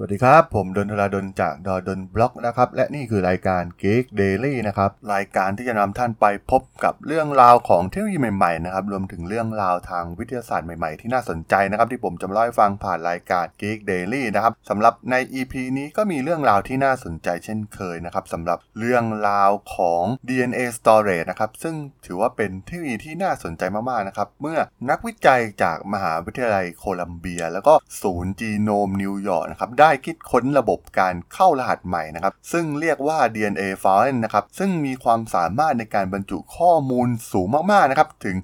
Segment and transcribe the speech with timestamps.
[0.00, 20.02] สวัสดีครับ ผมดนทราดนจากดอดนบล็อกนะครับ และนี่คือรายการ Geek Daily นะครับ รายการที่จะนำท่านไปพบกับเรื่องราวของเทคโนโลยีใหม่ๆนะครับ รวมถึงเรื่องราวทางวิทยาศาสตร์ใหม่ๆ ที่น่าสนใจนะครับ ที่ผมจะมาเล่าให้ฟังผ่านรายการ Geek Daily นะครับสำหรับใน EP นี้ก็มีเรื่องราวที่น่าสนใจเช่นเคยนะครับสำหรับเรื่องราวของ
[20.28, 21.74] DNA storage นะครับซึ่ง
[22.06, 24.58] ถือว่าเป็นเทคโนโลยีที่น่าสนใจมากๆนะครับเมื่อ
[24.90, 38.36] นักวิจัยจากมหาวิทยาลัยโคลัมเบีย แล้วก็ศูนย์จีโนมนิวยอร์กนะครับได้คิดค้นระบบการเข้ารหัสใหม่นะครับ ซึ่งเรียกว่า DNA Foreign นะครับ ซึ่งมีความสามารถในการบรรจุข้อมูลสูงมากๆนะครับถึง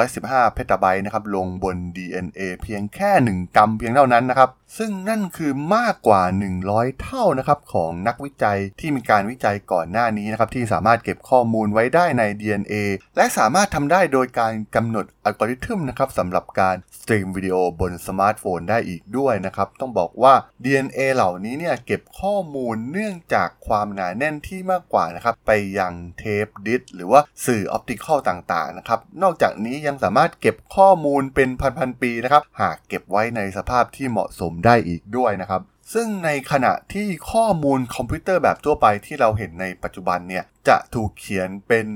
[0.00, 6.22] 215 เพตาไบต์นะครับลงบน DNA เพียงแค่ 1 กรัมเพียงเท่านั้นนะครับ ซึ่งนั่นคือมากกว่า
[6.62, 12.74] 100 เท่านะครับของนักวิจัยที่มีการวิจัยก่อนหน้านี้นะครับที่สามารถเก็บข้อมูลไว้ได้ใน DNA
[13.16, 31.48] และสามารถทำได้โดยการกำหนดอัลกอริทึมนะครับสำหรับการ stream วิดีโอบนสมาร์ทโฟนได้อีกด้วยนะครับต้องบอกว่า DNA เหล่านี้เนี่ยเก็บข้อมูลเนื่องจากความหนาแน่นที่มากกว่านะครับไปยังเทปดิสหรือว่าสื่อ optical ต่างๆนะครับนอกจากนี้ยังสามารถเก็บข้อมูลเป็น
[31.78, 35.62] พันๆปีนะครับหากเก็บไว้ในสภาพที่เหมาะสมได้อีกด้วยนะครับ
[35.94, 41.86] ซึ่งในขณะที่ข้อมูลคอมพิวเตอร์แบบทั่วไปที่เราเห็นในปัจจุบันเนี่ยจะถูกเขียนเป็น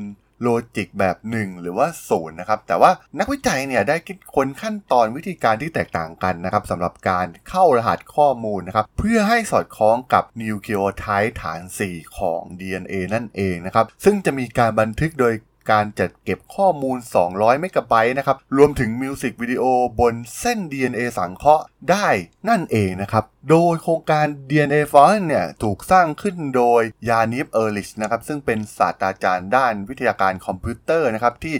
[0.42, 15.34] logic แบบ 1 หรือว่า0นะครับแต่ว่านักวิจัยเนี่ยได้คิดค้นขั้นตอนวิธีการที่แตกต่างกันนะครับสำหรับการเข้ารหัสข้อมูลนะครับเพื่อให้สอดคล้องกับ nucleotide ฐาน 4 ของ DNA นั่นเองนะครับซึ่งจะมีการบันทึกโดย
[15.70, 19.64] การจัดเก็บข้อมูล 200 เมกะไบต์นะครับ รวมถึงมิวสิกวิดีโอ
[20.00, 22.08] บนเส้น DNA สังเคราะห์ได้
[22.48, 31.54] นั่นเองนะครับ โดยโครงการ DNA f o r เนี่ย ถูกสร้างขึ้นโดย Yaniv Erlich นะครับ ซึ่งเป็นศาสตราจารย์ด้านวิทยาการคอมพิวเตอร์นะครับ ที่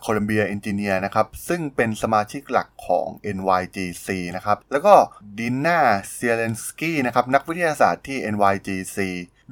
[0.00, 4.94] Columbia Engineering นะครับ ซึ่งเป็นสมาชิกหลักของ NYGC นะครับ แล้วก็
[5.38, 8.98] Dina Zielinski นะครับ นักวิทยาศาสตร์ที่ NYGC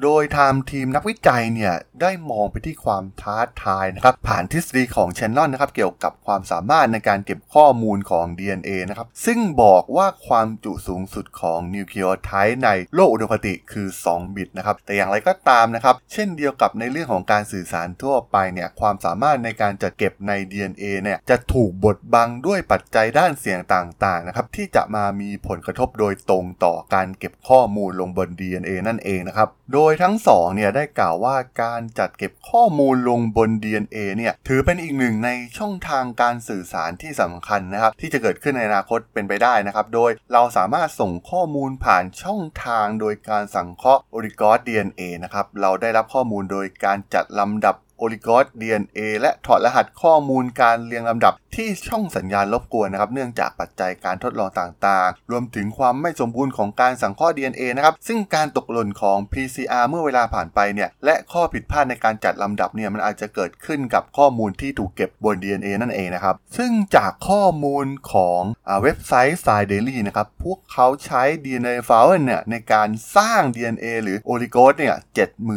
[0.03, 44.59] โดยทางทีมนักวิจัยเนี่ยได้มองไปที่ความท้าทายนะครับผ่านทฤษฎีของ Shannon นะครับเกี่ยวกับความสามารถในการเก็บข้อมูลของ DNA นะครับซึ่งบอกว่าความจุสูงสุดของนิวเคลียไทป์ในโลกอุดมคติคือ 2 บิตนะครับแต่อย่างไรก็ตามนะครับเช่นเดียวกับในเรื่องของการสื่อสารทั่วไปเนี่ยความสามารถในการจัดเก็บใน DNA เนี่ยจะถูกบดบังด้วยปัจจัยด้านเสียงต่างๆนะครับที่จะมามีผลกระทบโดยตรงต่อการเก็บข้อมูลลงบน DNA นั่นเองนะครับโดยยทั้งสองเนี่ยได้กล่าวว่าการจัดเก็บข้อมูลลงบน DNA เนี่ยถือเป็นอีกหนึ่งในช่องทางการสื่อสารที่สำคัญนะครับ ที่จะเกิดขึ้นในอนาคตเป็นไปได้นะครับ โดยเราสามารถส่งข้อมูลผ่านช่องทางโดยการสังเคราะห์โอริกอส
[44.69, 66.35] DNA นะครับเราได้รับข้อมูลโดยการจัดลำดับโอลิกอส DNA และถอดรหัสข้อมูลการเรียงลำดับที่ช่องสัญญาณรบกวนนะครับ เนื่องจากปัจจัยการทดลองต่างๆ รวมถึงความไม่สมบูรณ์ของการสังเคราะห์ DNA นะครับ ซึ่งการตกหล่นของ PCR เมื่อเวลาผ่านไปเนี่ย และข้อผิดพลาดในการจัดลำดับเนี่ย มันอาจจะเกิดขึ้นกับข้อมูลที่ถูกเก็บบน DNA นั่นเองนะครับ
[66.57, 68.41] ซึ่งจากข้อมูลของ
[68.83, 73.43] เว็บไซต์ s i d a i l y นะครับ พวกเขาใช้ DNA f o u n เนี่ยในการสร้าง
[73.57, 74.97] DNA หรือโอลิโกสเนี่ย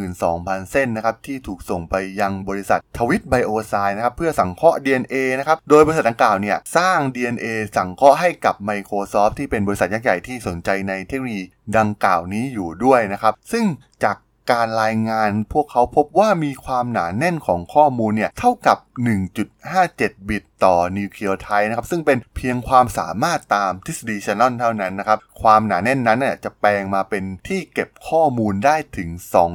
[0.05, 11.43] 72,000 เส้นนะครับที่ถูกส่งไปยังบริษัททวิตไบโอไซนะครับเพื่อสังเคราะห์ DNA นะครับโดยบริษัทดังกล่าวเนี่ยสร้าง DNA สังเคราะห์ให้กับ Microsoft ที่เป็นบริษัทยักษ์ใหญ่ที่สนใจในเทคโนโลยี
[11.77, 13.65] ดังกล่าวนี้อยู่ด้วยนะครับ ซึ่ง
[14.03, 14.17] จาก
[14.51, 29.09] การรายงานพวกเขาพบว่ามีความหนาแน่นของข้อมูลเนี่ยเท่ากับ 1.57 บิตต่อนิวเคลียไทป์นะครับ ซึ่งเป็นเพียงความสามารถตามทฤษฎีชานอนเท่านั้นนะครับ ความหนาแน่นนั้นเนี่ยจะแปลงมาเป็นที่เก็บข้อมูลได้ถึง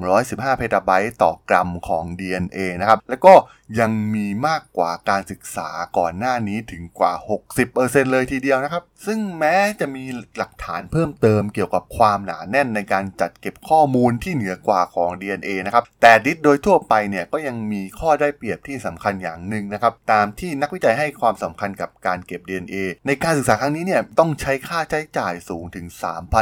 [0.07, 3.35] 215 เพตาไบต์ต่อกรัมของ DNA นะครับ แล้วก็
[3.81, 7.13] ยังมีมากกว่าการศึกษาก่อนหน้านี้ถึงกว่า
[7.63, 10.05] 60%เลยทีเดียวนะครับ ซึ่งแม้จะมี
[10.37, 22.77] หลักฐานเพิ่มเติมเกี่ยวกับความหนาแน่นในการจัดเก็บข้อมูลที่เหนือกว่าของ DNA นะครับ แต่ดิสโดยทั่วไปเนี่ยก็ยังมีข้อได้เปรียบที่สำคัญอย่างหนึ่งนะครับตามที่นักวิจัยให้ความสำคัญกับการเก็บ DNA
[23.07, 25.87] ในการศึกษาครั้งนี้เนี่ยต้องใช้ค่าใช้จ่ายสูงถึง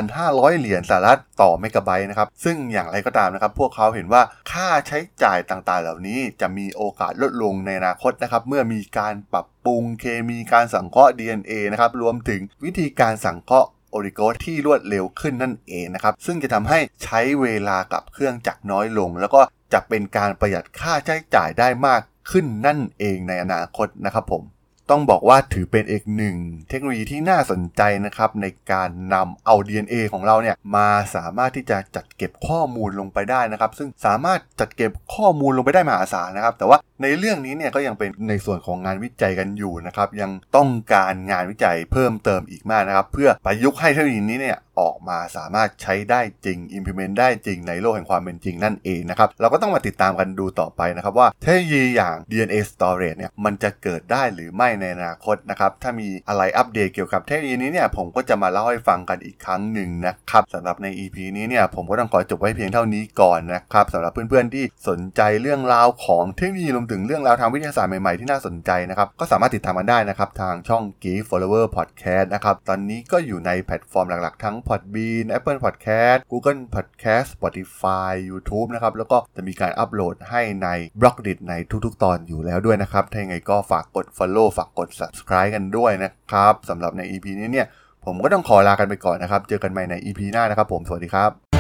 [0.03, 4.23] 3,500 เหรียญสหรัฐต่อเมกะไบต์นะครับซึ่งอย่างไรก็ตามนะครับพวกเขาเห็นว่า
[4.53, 19.41] ค่าใช้จ่ายต่างๆ เหล่านี้จะมีโอกาสลดลงในอนาคตนะครับเมื่อมีการปรับปรุงเคมีการสังเคราะห์ DNA นะครับรวมถึงวิธีการสังเคราะห์โอริโกที่รวดเร็วขึ้นนั่นเองนะครับ ซึ่งจะทำให้ใช้เวลากับเครื่องจักรน้อยลง แล้วก็
[19.73, 24.43] จะเป็นการประหยัดค่าใช้จ่ายได้มาก ขึ้นนั่นเองในอนาคตนะครับผม
[24.91, 26.37] ต้องบอกว่าถือเป็นอีกหนึ่ง
[26.69, 70.82] เทคโนโลยีที่น่าสนใจนะครับในการนำเอา DNA ของเราเนี่ยมาสามารถที่จะจัดเก็บข้อมูลลงไปได้นะครับ ซึ่งสามารถจัดเก็บข้อมูลลงไปได้มหาศาลนะครับ แต่ว่าในเรื่องนี้เนี่ยก็ยังเป็นในส่วนของงานวิจัยกันอยู่นะครับ ยังต้องการงานวิจัยเพิ่มเติมอีกมากนะครับ เพื่อประยุกต์ให้เทคโนโลยีนี้เนี่ยออกมาสามารถใช้ได้จริง implement ได้จริงในโลกแห่งความเป็นจริงนั่นเองนะครับ เราก็ต้องมาติดตามกันดูต่อไปนะครับว่าเทคโนโลยีอย่าง DNA storage เนี่ยมันจะเกิดได้หรือไม่ในอนาคตนะครับ ถ้ามีอะไรอัปเดตเกี่ยวกับเทคโนโลยีนี้เนี่ยผมก็จะมาเล่าให้ฟังกันอีกครั้งหนึ่งนะครับสำหรับใน EP นี้เนี่ยผมก็ต้องขอจบไว้เพียงเท่านี้ก่อนนะครับสำหรับเพื่อนๆที่สนใจเรื่องราวของเทคโนโลยีรวมถึงเรื่องราวทางวิทยาศาสตร์ใหม่ๆที่น่าสนใจนะครับก็สามารถติดตามกันได้นะครับทางช่อง
[71.03, 80.69] Geek Follower Podcast นะครับตอนนี้ก็อยู่ในแพลตฟอร์มหลักๆ ทั้ง Podbean Apple Podcast Google Podcast Spotify YouTube นะครับแล้วก็จะมีการอัปโหลดให้ใน
[81.00, 81.55] b l o g d i t ใน
[81.85, 87.67] ทุกๆ ตอนอยู่แล้วด้วยนะครับถ้าอย่างไรก็ฝากกด Follow ฝากกด Subscribe กันด้วยนะครับสำหรับใน EP นี้เนี่ย
[88.05, 91.60] ผมก็ต้องขอลากันไปก่อนนะครับ เจอกันใหม่ใน EP หน้านะครับผม สวัสดีครับ